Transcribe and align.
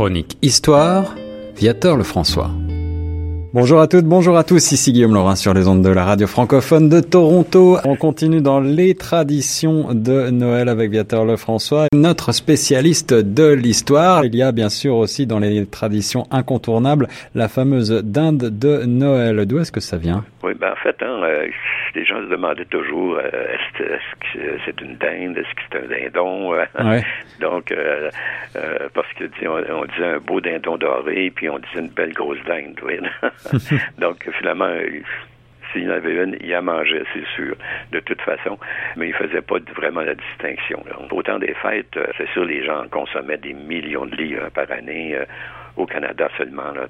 Chronique 0.00 0.38
Histoire, 0.40 1.14
Viateur 1.54 1.94
le 1.94 2.04
François. 2.04 2.50
Bonjour 3.52 3.80
à 3.80 3.88
toutes, 3.88 4.04
bonjour 4.04 4.36
à 4.38 4.44
tous, 4.44 4.70
ici 4.70 4.92
Guillaume 4.92 5.12
Laurin 5.12 5.34
sur 5.34 5.52
les 5.54 5.66
ondes 5.66 5.82
de 5.82 5.90
la 5.90 6.04
radio 6.04 6.28
francophone 6.28 6.88
de 6.88 7.00
Toronto. 7.00 7.78
On 7.84 7.96
continue 7.96 8.40
dans 8.40 8.60
les 8.60 8.94
traditions 8.94 9.92
de 9.92 10.30
Noël 10.30 10.68
avec 10.68 10.92
Viateur 10.92 11.24
Lefrançois, 11.24 11.86
notre 11.92 12.30
spécialiste 12.30 13.12
de 13.12 13.52
l'histoire. 13.52 14.24
Il 14.24 14.36
y 14.36 14.42
a 14.44 14.52
bien 14.52 14.68
sûr 14.68 14.94
aussi 14.94 15.26
dans 15.26 15.40
les 15.40 15.66
traditions 15.66 16.28
incontournables 16.30 17.08
la 17.34 17.48
fameuse 17.48 17.90
dinde 18.04 18.56
de 18.56 18.84
Noël. 18.84 19.44
D'où 19.46 19.58
est-ce 19.58 19.72
que 19.72 19.80
ça 19.80 19.96
vient? 19.96 20.24
Oui, 20.44 20.52
ben 20.54 20.70
en 20.70 20.76
fait, 20.76 20.96
hein, 21.02 21.20
euh, 21.24 21.48
les 21.96 22.04
gens 22.04 22.20
se 22.20 22.30
demandaient 22.30 22.64
toujours 22.66 23.16
euh, 23.16 23.28
est-ce 23.28 23.78
que 23.78 24.58
c'est 24.64 24.80
une 24.80 24.96
dinde, 24.96 25.36
est-ce 25.36 25.54
que 25.54 25.62
c'est 25.72 25.78
un 25.78 25.88
dindon 25.88 26.54
euh, 26.54 26.64
Ouais. 26.84 27.02
Donc, 27.40 27.72
euh, 27.72 28.10
euh, 28.56 28.88
parce 28.94 29.08
que 29.14 29.24
on, 29.46 29.80
on 29.80 29.84
disait 29.86 30.04
un 30.14 30.18
beau 30.18 30.40
dindon 30.40 30.76
doré, 30.76 31.32
puis 31.34 31.48
on 31.48 31.58
disait 31.58 31.80
une 31.80 31.88
belle 31.88 32.12
grosse 32.12 32.38
dinde. 32.46 32.78
oui. 32.84 32.98
Donc, 33.98 34.28
finalement, 34.38 34.70
s'il 35.72 35.84
y 35.84 35.88
en 35.88 35.92
avait 35.92 36.24
une, 36.24 36.36
il 36.40 36.54
en 36.56 36.62
mangeait, 36.62 37.04
c'est 37.14 37.26
sûr, 37.34 37.54
de 37.92 38.00
toute 38.00 38.20
façon. 38.22 38.58
Mais 38.96 39.08
il 39.08 39.14
faisait 39.14 39.42
pas 39.42 39.58
vraiment 39.76 40.02
la 40.02 40.14
distinction. 40.14 40.82
Là. 40.88 40.96
Au 41.10 41.22
temps 41.22 41.38
des 41.38 41.54
fêtes, 41.54 41.96
euh, 41.96 42.06
c'est 42.18 42.28
sûr, 42.30 42.44
les 42.44 42.64
gens 42.64 42.84
consommaient 42.90 43.38
des 43.38 43.52
millions 43.54 44.06
de 44.06 44.16
livres 44.16 44.42
hein, 44.46 44.50
par 44.54 44.70
année. 44.70 45.16
euh, 45.16 45.24
au 45.76 45.86
Canada 45.86 46.28
seulement. 46.36 46.72
Là, 46.72 46.86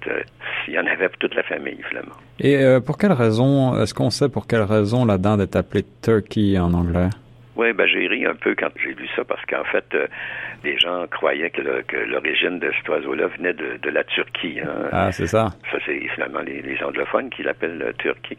il 0.67 0.75
y 0.75 0.79
en 0.79 0.87
avait 0.87 1.09
pour 1.09 1.19
toute 1.19 1.35
la 1.35 1.43
famille, 1.43 1.79
finalement. 1.89 2.15
Et 2.39 2.57
euh, 2.57 2.81
pour 2.81 2.99
quelle 2.99 3.13
raison, 3.13 3.81
est-ce 3.81 3.95
qu'on 3.95 4.11
sait 4.11 4.29
pour 4.29 4.47
quelle 4.47 4.63
raison 4.63 5.05
la 5.05 5.19
dinde 5.19 5.43
est 5.43 5.57
appelée 5.57 5.85
turkey 6.03 6.59
en 6.59 6.73
anglais? 6.73 7.11
Oui, 7.61 7.75
ben 7.75 7.87
j'ai 7.87 8.07
ri 8.07 8.25
un 8.25 8.35
peu 8.35 8.55
quand 8.55 8.71
j'ai 8.83 8.95
lu 8.95 9.07
ça 9.15 9.23
parce 9.23 9.45
qu'en 9.45 9.65
fait, 9.65 9.85
euh, 9.93 10.07
les 10.65 10.79
gens 10.79 11.07
croyaient 11.09 11.51
que 11.51 11.61
l'origine 12.07 12.59
de 12.59 12.73
cet 12.75 12.89
oiseau-là 12.89 13.27
venait 13.37 13.53
de, 13.53 13.77
de 13.77 13.91
la 13.91 14.03
Turquie. 14.03 14.61
Hein. 14.61 14.89
Ah, 14.93 15.13
c'est 15.13 15.27
ça. 15.27 15.51
Ça, 15.71 15.77
c'est 15.85 16.01
finalement 16.15 16.41
les, 16.41 16.63
les 16.63 16.83
anglophones 16.83 17.29
qui 17.29 17.43
l'appellent 17.43 17.83
euh, 17.83 17.93
Turquie. 17.99 18.39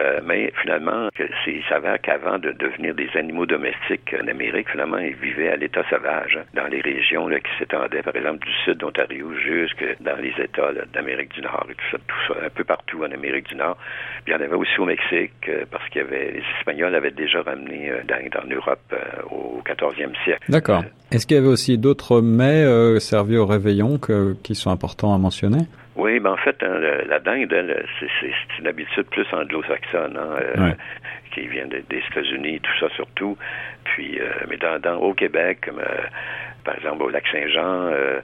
Euh, 0.00 0.20
mais 0.24 0.50
finalement, 0.62 1.10
il 1.46 1.62
s'avère 1.68 2.00
qu'avant 2.00 2.38
de 2.38 2.52
devenir 2.52 2.94
des 2.94 3.10
animaux 3.16 3.44
domestiques 3.44 4.16
en 4.18 4.26
Amérique, 4.28 4.70
finalement, 4.70 4.96
ils 4.96 5.14
vivaient 5.16 5.50
à 5.50 5.56
l'état 5.56 5.84
sauvage, 5.90 6.38
hein, 6.40 6.44
dans 6.54 6.66
les 6.66 6.80
régions 6.80 7.28
là, 7.28 7.40
qui 7.40 7.50
s'étendaient, 7.58 8.02
par 8.02 8.16
exemple, 8.16 8.46
du 8.46 8.52
sud 8.64 8.78
d'Ontario 8.78 9.30
jusque 9.34 9.84
dans 10.00 10.16
les 10.16 10.32
États 10.42 10.72
d'Amérique 10.94 11.34
du 11.34 11.42
Nord 11.42 11.66
et 11.68 11.74
tout 11.74 11.90
ça, 11.90 11.98
tout 11.98 12.32
ça, 12.32 12.46
un 12.46 12.48
peu 12.48 12.64
partout 12.64 13.04
en 13.04 13.12
Amérique 13.12 13.48
du 13.48 13.56
Nord. 13.56 13.76
Puis 14.24 14.32
il 14.32 14.32
y 14.32 14.36
en 14.36 14.40
avait 14.40 14.56
aussi 14.56 14.80
au 14.80 14.86
Mexique, 14.86 15.32
euh, 15.48 15.66
parce 15.70 15.86
qu'il 15.90 16.00
y 16.00 16.04
avait 16.04 16.30
les 16.32 16.44
Espagnols 16.58 16.94
avaient 16.94 17.10
déjà 17.10 17.42
ramené 17.42 17.92
d'Inde 18.08 18.36
en 18.42 18.53
Europe 18.54 18.80
euh, 18.92 18.96
au 19.30 19.62
14e 19.66 20.12
siècle. 20.24 20.44
D'accord. 20.50 20.84
Est-ce 21.10 21.26
qu'il 21.26 21.36
y 21.36 21.40
avait 21.40 21.48
aussi 21.48 21.78
d'autres 21.78 22.20
mets 22.20 22.64
euh, 22.64 22.98
servis 23.00 23.36
au 23.36 23.46
réveillon 23.46 23.98
que, 23.98 24.34
qui 24.42 24.54
sont 24.54 24.70
importants 24.70 25.14
à 25.14 25.18
mentionner? 25.18 25.66
Oui, 25.96 26.18
ben 26.18 26.30
en 26.32 26.36
fait, 26.36 26.56
hein, 26.62 26.74
la 27.08 27.20
dinde, 27.20 27.54
c'est, 28.00 28.08
une 28.58 28.66
habitude 28.66 29.04
plus 29.10 29.26
anglo-saxonne, 29.32 30.16
hein, 30.16 30.36
euh, 30.40 30.60
Ouais. 30.70 30.76
qui 31.32 31.46
vient 31.46 31.66
de- 31.66 31.82
des 31.88 32.02
États-Unis, 32.10 32.60
tout 32.60 32.72
ça 32.80 32.88
surtout. 32.96 33.36
Puis, 33.84 34.18
euh, 34.20 34.24
mais 34.48 34.56
dans, 34.56 34.80
dans- 34.80 34.96
au 34.96 35.14
Québec, 35.14 35.58
comme, 35.66 35.78
euh, 35.78 36.02
par 36.64 36.76
exemple 36.76 37.02
au 37.02 37.08
lac 37.10 37.24
Saint-Jean, 37.30 37.86
euh, 37.92 38.20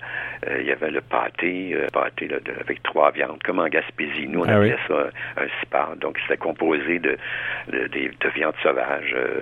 euh, 0.49 0.57
il 0.61 0.67
y 0.67 0.73
avait 0.73 0.91
le 0.91 1.01
pâté, 1.01 1.73
euh, 1.75 1.87
pâté 1.93 2.29
là, 2.29 2.39
de- 2.41 2.59
avec 2.61 2.83
trois 2.83 3.11
viandes, 3.11 3.43
comme 3.45 3.59
en 3.59 3.69
Gaspésie. 3.69 4.27
Nous, 4.29 4.41
on 4.41 4.49
Ah 4.49 4.55
appelait 4.57 4.75
oui. 4.75 4.81
ça 4.89 5.11
un 5.43 5.47
cipar. 5.61 5.97
Donc, 5.97 6.19
c'était 6.23 6.39
composé 6.39 6.99
de, 6.99 7.17
de, 7.73 7.87
de 7.89 8.29
viande 8.35 8.55
sauvage, 8.63 9.15
euh, 9.15 9.41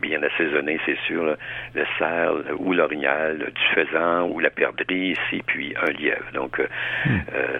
bien 0.00 0.22
assaisonnée, 0.22 0.78
c'est 0.86 0.98
sûr. 1.06 1.24
là. 1.24 1.36
Le 1.74 1.84
cerf 1.98 2.32
ou 2.58 2.72
l'orignal, 2.72 3.38
du 3.38 3.62
faisan 3.74 4.28
ou 4.28 4.38
la 4.40 4.50
perdrix 4.50 5.10
ici, 5.12 5.42
puis 5.46 5.74
un 5.82 5.90
lièvre. 5.92 6.30
Donc, 6.32 6.60
euh, 6.60 6.66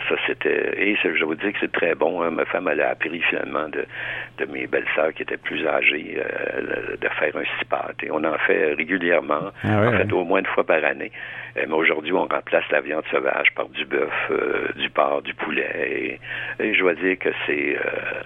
ça, 0.08 0.14
c'était... 0.26 0.74
Et 0.78 0.96
je 1.02 1.24
vous 1.24 1.34
dis 1.34 1.52
que 1.52 1.58
c'est 1.60 1.72
très 1.72 1.94
bon. 1.94 2.22
hein. 2.22 2.30
Ma 2.30 2.44
femme, 2.44 2.68
elle 2.70 2.80
a 2.80 2.90
appris 2.90 3.20
finalement 3.22 3.68
de, 3.68 3.84
de 4.38 4.44
mes 4.52 4.66
belles-sœurs 4.66 5.12
qui 5.14 5.22
étaient 5.22 5.36
plus 5.36 5.66
âgées 5.66 6.18
euh, 6.18 6.96
de 7.00 7.08
faire 7.08 7.36
un 7.36 7.44
cipar. 7.58 7.90
Et 8.02 8.10
on 8.10 8.22
en 8.24 8.38
fait 8.46 8.74
régulièrement, 8.74 9.50
Ah 9.64 9.88
en 9.88 9.92
fait, 9.92 10.12
au 10.12 10.24
moins 10.24 10.40
une 10.40 10.46
fois 10.46 10.64
par 10.64 10.75
année. 10.84 11.12
Euh, 11.56 11.64
mais 11.68 11.74
aujourd'hui, 11.74 12.12
on 12.12 12.26
remplace 12.26 12.64
la 12.70 12.80
viande 12.80 13.04
sauvage 13.10 13.48
par 13.54 13.68
du 13.68 13.84
bœuf, 13.84 14.12
euh, 14.30 14.68
du 14.76 14.90
porc, 14.90 15.22
du 15.22 15.34
poulet. 15.34 16.18
Et, 16.60 16.64
et 16.64 16.74
je 16.74 16.80
dois 16.80 16.94
dire 16.94 17.18
que 17.18 17.30
c'est 17.46 17.76
euh, 17.76 18.22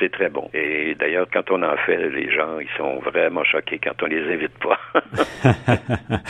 c'est 0.00 0.10
très 0.10 0.28
bon. 0.28 0.50
Et 0.54 0.94
d'ailleurs, 0.98 1.26
quand 1.32 1.50
on 1.50 1.62
en 1.62 1.76
fait, 1.86 1.96
les 2.10 2.30
gens, 2.32 2.58
ils 2.58 2.76
sont 2.76 2.98
vraiment 3.00 3.44
choqués 3.44 3.78
quand 3.78 4.02
on 4.02 4.06
les 4.06 4.22
invite 4.32 4.58
pas. 4.58 4.78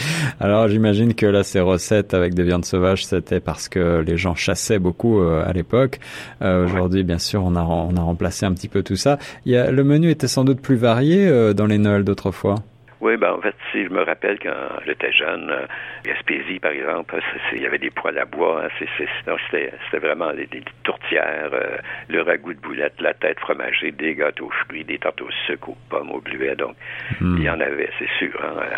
Alors 0.41 0.69
j'imagine 0.69 1.15
que 1.15 1.27
là 1.27 1.43
ces 1.43 1.61
recettes 1.61 2.15
avec 2.15 2.34
des 2.34 2.43
viandes 2.43 2.65
sauvages 2.65 3.06
c'était 3.06 3.41
parce 3.41 3.69
que 3.69 4.00
les 4.00 4.16
gens 4.16 4.34
chassaient 4.34 4.78
beaucoup 4.78 5.21
euh, 5.21 5.44
à 5.47 5.53
l'époque. 5.53 5.99
Aujourd'hui 6.41 7.05
bien 7.05 7.19
sûr 7.19 7.43
on 7.44 7.55
a 7.56 7.62
on 7.62 7.97
a 7.97 8.00
remplacé 8.00 8.47
un 8.47 8.53
petit 8.53 8.69
peu 8.69 8.82
tout 8.82 8.97
ça. 8.97 9.19
Il 9.44 9.53
y 9.53 9.56
a, 9.56 9.71
le 9.71 9.84
menu 9.84 10.11
était 10.11 10.27
sans 10.27 10.44
doute 10.44 10.61
plus 10.61 10.77
varié 10.77 11.55
dans 11.55 11.66
les 11.66 11.78
Noëls 11.78 12.05
d'autrefois. 12.05 12.56
Oui, 13.02 13.16
ben 13.16 13.32
en 13.32 13.40
fait, 13.40 13.56
si 13.72 13.82
je 13.84 13.88
me 13.90 14.02
rappelle 14.02 14.38
quand 14.38 14.54
j'étais 14.86 15.10
jeune, 15.12 15.50
euh, 15.50 15.66
Gaspésie, 16.04 16.60
par 16.60 16.70
exemple, 16.70 17.16
il 17.52 17.60
y 17.60 17.66
avait 17.66 17.78
des 17.78 17.90
poêles 17.90 18.16
à 18.18 18.24
bois. 18.24 18.62
hein, 18.64 18.68
C'était 18.78 19.98
vraiment 20.06 20.32
des, 20.32 20.46
des 20.46 20.62
tourtières, 20.84 21.50
euh, 21.52 21.78
le 22.08 22.22
ragoût 22.22 22.54
de 22.54 22.60
boulette, 22.60 22.94
la 23.00 23.12
tête 23.12 23.40
fromagée, 23.40 23.90
des 23.90 24.14
gâteaux 24.14 24.46
aux 24.46 24.50
fruits, 24.66 24.84
des 24.84 24.98
tartes 24.98 25.20
au 25.20 25.30
sucre, 25.46 25.70
aux 25.70 25.76
pommes, 25.90 26.12
aux 26.12 26.20
bleuets. 26.20 26.54
Donc, 26.54 26.76
Hmm. 27.20 27.36
il 27.38 27.42
y 27.42 27.50
en 27.50 27.58
avait, 27.60 27.90
c'est 27.98 28.08
sûr. 28.18 28.38
hein, 28.42 28.54
euh, 28.62 28.76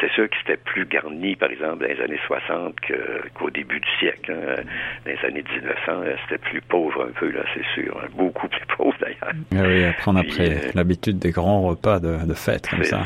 c'est 0.00 0.10
sûr 0.12 0.28
que 0.28 0.36
c'était 0.42 0.58
plus 0.58 0.84
garni, 0.84 1.36
par 1.36 1.50
exemple, 1.50 1.78
dans 1.82 1.88
les 1.88 1.98
années 2.02 2.20
60 2.26 2.78
que- 2.80 3.22
qu'au 3.34 3.48
début 3.48 3.80
du 3.80 3.88
siècle. 3.98 4.30
hein. 4.32 4.62
Dans 5.06 5.10
les 5.12 5.24
années 5.26 5.42
1900, 5.50 6.02
euh, 6.04 6.14
c'était 6.28 6.36
plus 6.50 6.60
pauvre 6.60 7.06
un 7.08 7.12
peu, 7.18 7.30
là, 7.30 7.40
c'est 7.54 7.64
sûr. 7.74 7.96
hein, 8.02 8.06
Beaucoup 8.14 8.48
plus 8.48 8.66
pauvre, 8.76 8.94
d'ailleurs. 9.00 9.32
Ah 9.54 9.66
oui, 9.66 9.84
après 9.84 10.10
on 10.10 10.16
a 10.16 10.22
pris 10.24 10.52
euh, 10.52 10.70
l'habitude 10.74 11.18
des 11.18 11.30
grands 11.30 11.62
repas 11.62 11.98
de, 12.00 12.26
de 12.26 12.34
fête 12.34 12.68
comme 12.68 12.84
ça. 12.84 13.04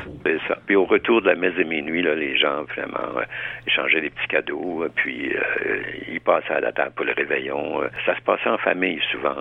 Puis 0.66 0.76
au 0.76 0.84
retour 0.84 1.22
de 1.22 1.26
la 1.26 1.34
messe 1.34 1.54
de 1.54 1.64
minuit, 1.64 2.02
là, 2.02 2.14
les 2.14 2.36
gens 2.36 2.64
vraiment 2.64 3.18
euh, 3.18 3.24
échangeaient 3.66 4.00
des 4.00 4.10
petits 4.10 4.28
cadeaux, 4.28 4.84
euh, 4.84 4.90
puis 4.94 5.32
euh, 5.34 5.82
ils 6.08 6.20
passaient 6.20 6.54
à 6.54 6.60
la 6.60 6.72
table 6.72 6.92
pour 6.94 7.04
le 7.04 7.12
réveillon. 7.12 7.82
Ça 8.06 8.16
se 8.16 8.20
passait 8.22 8.48
en 8.48 8.58
famille 8.58 9.00
souvent. 9.10 9.34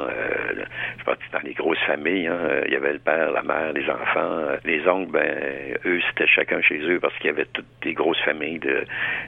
Je 0.97 1.03
pense 1.03 1.15
que 1.15 1.31
dans 1.31 1.43
les 1.43 1.53
grosses 1.53 1.83
familles, 1.85 2.27
hein, 2.27 2.61
il 2.65 2.73
y 2.73 2.75
avait 2.75 2.93
le 2.93 2.99
père, 2.99 3.31
la 3.31 3.43
mère, 3.43 3.73
les 3.73 3.89
enfants. 3.89 4.57
Les 4.65 4.87
oncles, 4.87 5.11
ben 5.11 5.77
eux, 5.85 5.99
c'était 6.09 6.27
chacun 6.27 6.61
chez 6.61 6.79
eux 6.79 6.99
parce 6.99 7.15
qu'il 7.17 7.27
y 7.27 7.29
avait 7.29 7.47
toutes 7.53 7.65
des 7.81 7.93
grosses 7.93 8.21
familles 8.21 8.59
de 8.59 8.85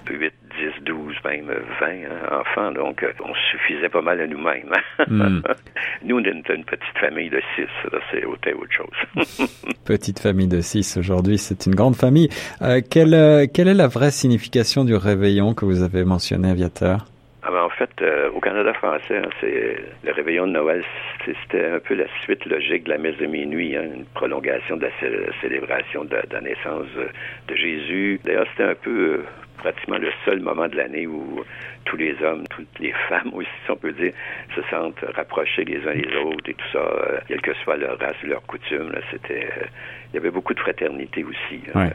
8, 0.10 0.34
10, 0.60 0.84
12, 0.86 1.16
même 1.26 1.46
20 1.80 1.88
hein, 1.88 2.40
enfants. 2.42 2.72
Donc, 2.72 3.04
euh, 3.04 3.12
on 3.24 3.34
suffisait 3.52 3.90
pas 3.90 4.02
mal 4.02 4.20
à 4.22 4.28
nous-mêmes. 4.28 4.72
Hmm. 5.08 5.42
Nous, 6.06 6.18
on 6.18 6.20
était 6.24 6.56
une 6.56 6.66
petite 6.66 6.98
famille 7.00 7.30
de 7.30 7.42
six. 7.56 7.68
là, 7.92 8.00
C'est 8.12 8.26
autre 8.26 8.50
autre 8.52 8.72
chose. 8.74 9.48
Petite 9.86 10.20
famille 10.20 10.48
de 10.48 10.62
six 10.62 10.98
aujourd'hui, 10.98 11.38
c'est 11.38 11.66
une 11.66 11.76
grande 11.76 11.96
famille. 11.96 12.30
Euh, 12.62 12.82
quelle, 12.88 13.14
euh, 13.14 13.46
quelle 13.54 13.68
est 13.68 13.74
la 13.74 13.88
vraie 13.88 14.12
signification 14.12 14.84
du 14.86 14.96
réveillon 14.96 15.54
que 15.54 15.66
vous 15.66 15.84
avez 15.84 16.04
mentionné, 16.04 16.50
Aviateur? 16.50 17.06
Ah 17.44 17.50
ben, 17.52 17.64
en 17.64 17.70
fait, 17.70 17.90
euh, 18.02 18.30
au 18.36 18.40
Canada 18.40 18.72
français, 18.74 19.18
hein, 19.18 19.30
c'est 19.40 19.76
le 20.04 20.12
réveillon 20.14 20.46
de 20.46 20.52
Noël, 20.52 20.84
c'était 21.26 21.66
un 21.66 21.80
peu 21.80 21.96
la 21.96 22.06
suite 22.24 22.46
logique 22.46 22.84
de 22.84 22.90
la 22.92 22.98
messe 23.00 23.18
de 23.18 23.26
minuit, 23.26 23.76
hein, 23.76 23.82
une 23.96 24.06
prolongation 24.14 24.78
de 24.78 24.84
la 24.84 24.92
cé- 25.00 25.30
célébration 25.42 26.04
de, 26.04 26.10
de 26.10 26.34
la 26.34 26.42
naissance 26.42 26.86
de 27.48 27.56
Jésus. 27.56 28.20
D'ailleurs, 28.24 28.46
c'était 28.52 28.70
un 28.70 28.76
peu 28.76 28.92
euh, 28.92 29.24
pratiquement 29.62 29.98
le 29.98 30.12
seul 30.26 30.40
moment 30.40 30.68
de 30.68 30.76
l'année 30.76 31.08
où 31.08 31.44
tous 31.86 31.98
les 31.98 32.16
hommes, 32.24 32.44
toutes 32.50 32.80
les 32.80 32.92
femmes 33.10 33.32
aussi, 33.34 33.50
si 33.66 33.72
on 33.72 33.76
peut 33.76 33.92
dire, 33.94 34.14
se 34.56 34.62
sentent 34.70 35.04
rapprochés 35.16 35.66
les 35.66 35.86
uns 35.88 35.94
les 35.94 36.16
autres 36.18 36.50
et 36.50 36.54
tout 36.54 36.68
ça, 36.72 36.80
euh, 36.80 37.20
quelle 37.28 37.42
que 37.42 37.54
soit 37.64 37.78
leur 37.78 37.98
race, 38.00 38.16
leur 38.24 38.42
coutume. 38.44 38.92
C'était, 39.12 39.46
euh, 39.46 39.66
il 40.12 40.16
y 40.16 40.18
avait 40.18 40.32
beaucoup 40.32 40.54
de 40.54 40.60
fraternité 40.60 41.24
aussi. 41.24 41.62
hein. 41.74 41.86
Ouais. 41.86 41.94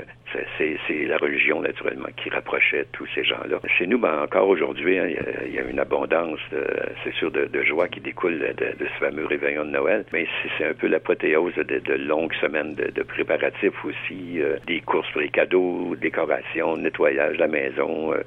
C'est- 0.58 1.04
la 1.06 1.16
religion, 1.18 1.60
naturellement, 1.62 2.08
qui 2.16 2.28
rapprochait 2.30 2.84
tous 2.92 3.06
ces 3.14 3.24
gens-là. 3.24 3.58
Chez 3.78 3.86
nous, 3.86 3.98
ben, 3.98 4.22
encore 4.22 4.48
aujourd'hui, 4.48 4.98
hein, 4.98 5.06
il 5.08 5.14
y 5.14 5.18
a- 5.18 5.44
il 5.46 5.54
y, 5.54 5.58
a 5.58 5.62
une 5.62 5.78
abondance, 5.78 6.40
c'est 7.04 7.14
sûr, 7.14 7.30
de, 7.30 7.44
de 7.46 7.62
joie 7.62 7.88
qui 7.88 8.00
découle 8.00 8.38
de, 8.38 8.52
de 8.78 8.86
ce 8.86 8.98
fameux 9.04 9.24
réveillon 9.24 9.64
de 9.64 9.70
Noël. 9.70 10.04
Mais 10.12 10.26
c'est- 10.58 10.66
un 10.66 10.74
peu 10.74 10.88
l'apothéose 10.88 11.54
de, 11.54 11.78
de 11.78 11.94
longues 11.94 12.34
semaines 12.34 12.74
de, 12.74 13.02
préparatifs 13.02 13.82
aussi, 13.84 14.40
euh, 14.42 14.56
des 14.66 14.80
courses 14.80 15.08
pour 15.12 15.20
les 15.20 15.28
cadeaux, 15.28 15.94
décoration, 16.00 16.76
nettoyage 16.76 17.34
de 17.36 17.40
la 17.40 17.48
maison. 17.48 18.12
euh, 18.12 18.22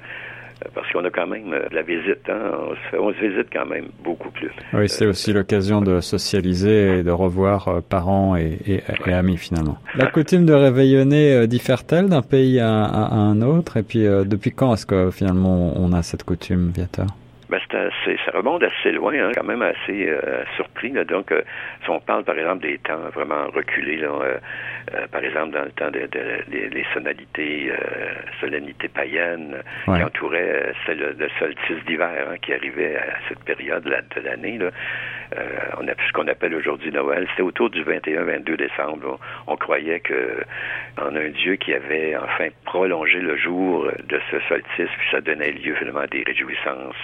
parce 0.74 0.90
qu'on 0.92 1.04
a 1.04 1.10
quand 1.10 1.26
même 1.26 1.52
euh, 1.52 1.66
la 1.72 1.82
visite, 1.82 2.28
hein, 2.28 2.52
on, 2.70 2.74
se 2.74 2.80
fait- 2.90 2.98
on 2.98 3.12
se 3.12 3.18
visite 3.20 3.48
quand 3.52 3.66
même 3.66 3.86
beaucoup 4.04 4.30
plus. 4.30 4.50
Oui, 4.72 4.88
c'est 4.88 5.06
aussi 5.06 5.32
l'occasion 5.32 5.80
de 5.80 6.00
socialiser 6.00 6.98
et 6.98 7.02
de 7.02 7.10
revoir 7.10 7.68
euh, 7.68 7.80
parents 7.80 8.36
et, 8.36 8.58
et- 8.66 8.82
et 9.06 9.12
amis 9.12 9.36
finalement. 9.36 9.78
La 9.94 10.06
coutume 10.06 10.44
de 10.46 10.52
réveillonner 10.52 11.32
euh, 11.34 11.46
diffère-t-elle 11.46 12.08
d'un 12.08 12.22
pays 12.22 12.60
à, 12.60 12.84
à- 12.84 13.06
à 13.06 13.14
un 13.16 13.40
autre? 13.42 13.76
Et 13.76 13.82
puis, 13.82 14.06
euh, 14.06 14.24
depuis 14.24 14.50
quand 14.52 14.72
est-ce 14.74 14.86
que 14.86 15.10
finalement 15.10 15.72
on 15.76 15.92
a 15.92 16.02
cette 16.02 16.24
coutume, 16.24 16.70
Viateur? 16.74 17.06
Ben, 17.48 17.58
ça 18.04 18.30
remonte 18.32 18.62
assez 18.62 18.92
loin, 18.92 19.12
hein, 19.14 19.32
quand 19.34 19.44
même 19.44 19.62
assez 19.62 20.08
euh, 20.08 20.44
surpris. 20.56 20.90
Là. 20.90 21.04
Donc, 21.04 21.32
euh, 21.32 21.42
si 21.84 21.90
on 21.90 22.00
parle, 22.00 22.24
par 22.24 22.38
exemple, 22.38 22.62
des 22.62 22.78
temps 22.78 23.08
vraiment 23.12 23.48
reculés, 23.48 23.96
là, 23.96 24.08
euh, 24.10 25.06
par 25.10 25.22
exemple, 25.22 25.52
dans 25.52 25.64
le 25.64 25.70
temps 25.72 25.90
des 25.90 26.06
de, 26.08 26.82
sonalités, 26.94 27.72
solennités 28.40 28.88
païennes 28.88 29.62
qui 29.84 30.02
entouraient 30.02 30.72
le, 30.88 31.14
le, 31.18 31.28
solstice 31.38 31.84
d'hiver 31.86 32.26
hein, 32.28 32.36
qui 32.42 32.54
arrivait 32.54 32.96
à 32.96 33.14
cette 33.28 33.44
période 33.44 33.84
de 33.84 34.20
l'année, 34.20 34.58
on 35.78 35.86
a 35.86 35.92
ce 36.06 36.12
qu'on 36.12 36.26
appelle 36.26 36.54
aujourd'hui 36.54 36.90
Noël. 36.90 37.26
C'était 37.30 37.42
autour 37.42 37.70
du 37.70 37.84
21-22 37.84 38.56
décembre. 38.56 39.20
On, 39.46 39.56
croyait 39.56 40.00
que 40.00 40.42
en 41.00 41.14
un 41.14 41.28
Dieu 41.28 41.56
qui 41.56 41.72
avait 41.74 42.16
enfin 42.16 42.48
prolongé 42.64 43.20
le 43.20 43.36
jour 43.36 43.88
de 44.08 44.20
ce 44.30 44.40
solstice, 44.48 44.88
puis 44.98 45.08
ça 45.10 45.20
donnait 45.20 45.52
lieu 45.52 45.74
finalement 45.74 46.00
à 46.00 46.06
des 46.06 46.24
réjouissances 46.26 46.96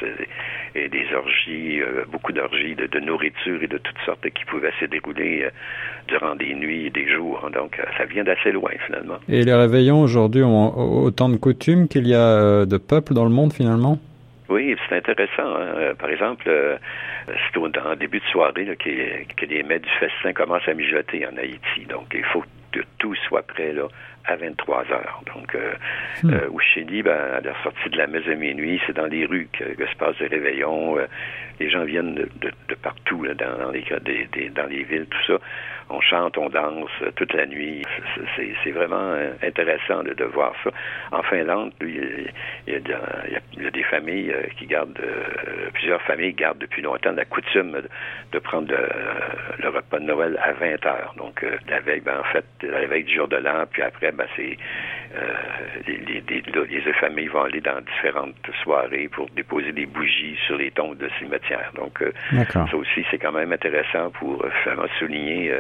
et 0.75 0.86
des 0.89 1.07
orgies, 1.15 1.81
euh, 1.81 2.05
beaucoup 2.11 2.33
d'orgies 2.33 2.75
de, 2.75 3.01
nourriture 3.01 3.63
et 3.63 3.67
de 3.67 3.79
toutes 3.79 3.99
sortes 4.05 4.29
qui 4.31 4.45
pouvaient 4.45 4.73
se 4.81 4.87
dérouler 4.87 5.45
euh, 5.45 5.51
durant 6.09 6.35
des 6.35 6.55
nuits 6.55 6.87
et 6.87 6.91
des 6.91 7.09
jours. 7.09 7.49
Donc, 7.53 7.79
euh, 7.79 7.85
ça 7.97 8.05
vient 8.05 8.25
d'assez 8.25 8.53
loin 8.53 8.71
finalement. 8.87 9.19
Et 9.29 9.43
les 9.43 9.55
réveillons 9.55 10.01
aujourd'hui 10.01 10.43
ont 10.43 11.05
autant 11.05 11.29
de 11.29 11.37
coutumes 11.37 11.89
qu'il 11.89 12.07
y 12.07 12.15
a 12.15 12.67
de 12.67 12.77
peuples 12.77 13.15
dans 13.15 13.25
le 13.25 13.31
monde 13.31 13.53
finalement? 13.53 13.99
Oui, 14.49 14.77
c'est 14.89 14.97
intéressant. 14.97 15.57
Hein. 15.57 15.95
Par 15.99 16.09
exemple, 16.09 16.49
c'est 17.27 17.59
au 17.59 17.69
début 17.97 18.21
de 18.21 18.25
soirée 18.27 18.65
que, 18.79 19.35
que 19.35 19.47
les 19.47 19.63
mets 19.65 19.81
du 19.81 19.91
festin 19.99 20.33
commencent 20.33 20.69
à 20.69 20.75
mijoter 20.75 21.27
en 21.27 21.37
Haïti. 21.37 21.85
Donc, 21.89 22.07
il 22.15 22.25
faut 22.25 22.45
que 22.73 22.81
tout 22.99 23.15
soit 23.29 23.43
prêt 23.43 23.73
là, 23.73 23.89
à 24.27 24.37
23 24.37 24.85
heures. 24.91 25.23
Donc, 25.35 25.55
euh, 25.55 25.75
hmm. 26.23 26.35
euh, 26.35 26.49
au 26.51 26.61
Chili, 26.61 27.03
ben, 27.03 27.17
à 27.17 27.41
la 27.41 27.55
sortie 27.63 27.91
de 27.91 27.99
la 27.99 28.07
messe 28.07 28.25
de 28.25 28.35
minuit, 28.35 28.81
c'est 28.87 28.97
dans 28.97 29.07
les 29.07 29.27
rues 29.27 29.49
que, 29.53 29.65
se 29.65 29.97
passe 29.97 30.19
le 30.21 30.29
réveillon. 30.29 30.99
Euh, 30.99 31.07
les 31.61 31.71
gens 31.71 31.85
viennent 31.85 32.15
de, 32.15 32.29
de, 32.69 32.75
partout, 32.75 33.23
là, 33.23 33.35
dans, 33.35 33.59
dans, 33.59 33.71
les, 33.71 33.85
des, 34.33 34.49
dans 34.51 34.67
les 34.67 34.83
villes, 34.83 35.07
tout 35.07 35.33
ça. 35.33 35.39
On 35.89 36.01
chante, 36.01 36.37
on 36.37 36.49
danse 36.49 36.91
toute 37.15 37.33
la 37.33 37.47
nuit. 37.47 37.83
C'est 38.65 38.73
vraiment 38.73 39.15
intéressant 39.41 40.03
de, 40.03 40.15
de, 40.15 40.25
voir 40.25 40.53
ça. 40.65 40.71
En 41.13 41.23
Finlande, 41.23 41.73
il, 41.81 41.95
y 42.67 42.73
a, 42.73 42.79
il, 43.57 43.63
y 43.63 43.67
a, 43.67 43.71
des 43.71 43.85
familles 43.85 44.35
qui 44.59 44.67
gardent, 44.67 45.01
plusieurs 45.75 46.03
familles 46.03 46.35
gardent 46.35 46.59
depuis 46.59 46.83
longtemps 46.83 47.13
la 47.13 47.25
coutume 47.25 47.81
de, 48.33 48.39
prendre 48.41 48.75
le, 49.63 49.69
repas 49.69 50.01
de 50.01 50.05
Noël 50.05 50.39
à 50.43 50.53
20 50.55 50.85
heures. 50.87 51.15
Donc, 51.17 51.47
la 51.69 51.79
veille, 51.79 52.01
ben, 52.01 52.19
en 52.19 52.33
fait, 52.33 52.45
la 52.63 52.85
veille 52.87 53.05
du 53.05 53.15
jour 53.15 53.29
de 53.29 53.37
l'an, 53.37 53.65
puis 53.71 53.83
après, 53.83 54.11
ben, 54.17 54.27
c'est 54.37 54.57
euh, 55.17 55.35
les, 55.87 55.99
les, 55.99 56.43
les, 56.69 56.93
familles 56.95 57.29
vont 57.29 57.43
aller 57.43 57.61
dans 57.61 57.81
différentes 57.81 58.35
soirées 58.63 59.09
pour 59.09 59.29
déposer 59.31 59.73
des 59.73 59.87
bougies 59.87 60.37
sur 60.47 60.57
les 60.57 60.71
tombes 60.71 60.97
de 60.97 61.09
cimetières. 61.19 61.71
Donc, 61.75 62.03
euh, 62.03 62.13
ça 62.53 62.77
aussi, 62.77 63.05
c'est 63.11 63.19
quand 63.19 63.33
même 63.33 63.53
intéressant 63.53 64.11
pour 64.11 64.45
euh, 64.45 64.87
souligner 64.99 65.53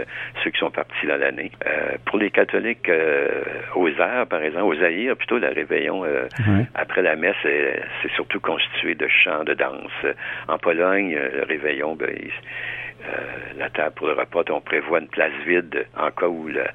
ceux 0.42 0.50
qui 0.50 0.58
sont 0.58 0.70
partis 0.70 1.06
dans 1.06 1.16
l'année. 1.18 1.50
pour 2.04 2.18
les 2.18 2.30
catholiques, 2.30 2.90
aux 3.74 3.88
airs, 3.88 4.26
par 4.28 4.42
exemple, 4.42 4.64
aux 4.64 4.82
aïrs, 4.82 5.16
plutôt 5.16 5.38
la 5.38 5.50
réveillon 5.50 6.04
après 6.74 7.02
la 7.02 7.16
messe, 7.16 7.36
c'est 7.42 8.12
surtout 8.14 8.40
constitué 8.40 8.94
de 8.94 9.08
chants, 9.08 9.44
de 9.44 9.54
danse. 9.54 10.14
En 10.48 10.58
Pologne, 10.58 11.16
le 11.16 11.44
réveillon, 11.44 11.94
ben, 11.94 12.06
euh, 12.08 12.30
la 13.56 13.70
table 13.70 13.94
pour 13.94 14.06
le 14.08 14.14
repas, 14.14 14.42
on 14.50 14.60
prévoit 14.60 15.00
une 15.00 15.08
place 15.08 15.32
vide 15.46 15.86
en 15.96 16.10
cas 16.10 16.26
où 16.26 16.48
la, 16.48 16.68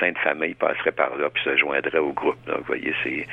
Sainte 0.00 0.18
Famille 0.18 0.54
passerait 0.54 0.92
par 0.92 1.16
là 1.16 1.28
puis 1.32 1.42
se 1.44 1.56
joindrait 1.56 1.98
au 1.98 2.12
groupe. 2.12 2.36
Donc, 2.46 2.58
vous 2.58 2.64
voyez, 2.64 2.92
c'est, 3.02 3.26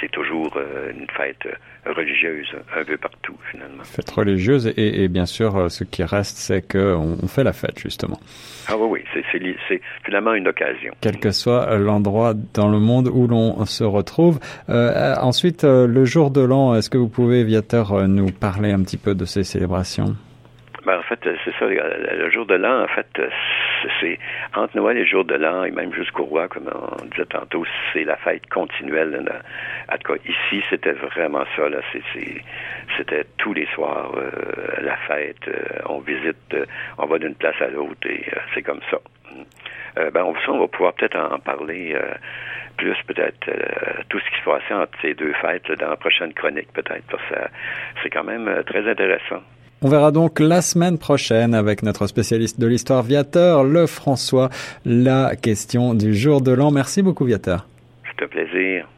c'est 0.00 0.10
toujours 0.10 0.52
euh, 0.56 0.92
une 0.92 1.06
fête 1.16 1.46
euh, 1.46 1.92
religieuse 1.92 2.48
un 2.76 2.84
peu 2.84 2.96
partout, 2.96 3.36
finalement. 3.50 3.84
Fête 3.84 4.10
religieuse 4.10 4.72
et, 4.76 5.08
bien 5.08 5.26
sûr, 5.26 5.70
ce 5.70 5.84
qui 5.84 6.02
reste, 6.04 6.36
c'est 6.36 6.62
qu'on 6.70 7.16
on 7.22 7.26
fait 7.28 7.44
la 7.44 7.52
fête, 7.52 7.78
justement. 7.78 8.18
Ah 8.68 8.76
oui, 8.76 9.04
oui, 9.14 9.22
c'est, 9.68 9.80
finalement 10.04 10.34
une 10.34 10.48
occasion. 10.48 10.92
Quel 11.00 11.18
que 11.18 11.30
soit 11.30 11.76
l'endroit 11.78 12.34
dans 12.54 12.68
le 12.68 12.78
monde 12.78 13.08
où 13.08 13.26
l'on 13.26 13.64
se 13.66 13.84
retrouve. 13.84 14.38
ensuite, 14.68 15.64
le 15.64 16.04
jour 16.04 16.30
de 16.30 16.40
l'an, 16.40 16.74
est-ce 16.74 16.90
que 16.90 16.98
vous 16.98 17.08
pouvez, 17.08 17.44
Viateur, 17.44 18.06
nous 18.08 18.30
parler 18.30 18.72
un 18.72 18.82
petit 18.82 18.96
peu 18.96 19.14
de 19.14 19.24
ces 19.24 19.44
célébrations? 19.44 20.16
Fait, 21.22 21.36
c'est 21.44 21.54
ça. 21.58 21.66
Le 21.66 22.30
jour 22.30 22.46
de 22.46 22.54
l'an, 22.54 22.84
en 22.84 22.88
fait, 22.88 23.06
c'est 24.00 24.18
entre 24.54 24.76
Noël 24.76 24.96
et 24.96 25.00
le 25.00 25.06
jour 25.06 25.24
de 25.24 25.34
l'an, 25.34 25.64
et 25.64 25.70
même 25.70 25.92
jusqu'au 25.92 26.24
roi, 26.24 26.48
comme 26.48 26.70
on 26.72 27.04
disait 27.06 27.26
tantôt, 27.26 27.64
c'est 27.92 28.04
la 28.04 28.16
fête 28.16 28.46
continuelle. 28.48 29.22
En 29.92 29.98
tout 29.98 30.14
cas, 30.14 30.20
ici, 30.24 30.64
c'était 30.70 30.92
vraiment 30.92 31.44
ça. 31.56 31.64
C'était 32.96 33.24
tous 33.38 33.52
les 33.52 33.66
soirs 33.66 34.12
euh, 34.16 34.80
la 34.80 34.96
fête. 35.08 35.48
Euh, 35.48 35.54
on 35.86 36.00
visite, 36.00 36.36
euh, 36.54 36.64
on 36.98 37.06
va 37.06 37.18
d'une 37.18 37.34
place 37.34 37.60
à 37.60 37.68
l'autre, 37.68 38.08
et 38.08 38.24
c'est 38.54 38.62
comme 38.62 38.80
ça. 38.90 38.98
ben, 40.12 40.22
on, 40.24 40.34
on 40.48 40.58
va 40.58 40.68
pouvoir 40.68 40.94
peut-être 40.94 41.16
en 41.18 41.38
parler 41.38 41.96
plus 42.76 42.96
peut-être 43.06 43.50
tout 44.10 44.18
ce 44.18 44.30
qui 44.30 44.36
se 44.38 44.44
passait 44.44 44.74
entre 44.74 44.92
ces 45.00 45.14
deux 45.14 45.32
fêtes 45.34 45.70
dans 45.72 45.88
la 45.88 45.96
prochaine 45.96 46.34
chronique 46.34 46.70
peut-être 46.74 47.04
parce 47.10 47.22
que 47.22 47.34
c'est 48.02 48.10
quand 48.10 48.24
même 48.24 48.62
très 48.66 48.86
intéressant. 48.86 49.42
On 49.82 49.88
verra 49.88 50.10
donc 50.10 50.40
la 50.40 50.62
semaine 50.62 50.96
prochaine 50.96 51.54
avec 51.54 51.82
notre 51.82 52.06
spécialiste 52.06 52.58
de 52.58 52.66
l'histoire 52.66 53.02
Viateur, 53.02 53.62
le 53.62 53.86
François, 53.86 54.48
la 54.86 55.36
question 55.36 55.92
du 55.92 56.14
jour 56.14 56.40
de 56.40 56.50
l'an. 56.50 56.70
Merci 56.70 57.02
beaucoup 57.02 57.24
Viateur. 57.26 57.66
C'est 58.04 58.24
un 58.24 58.28
plaisir. 58.28 58.88